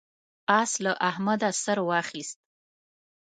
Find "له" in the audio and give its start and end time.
0.83-0.91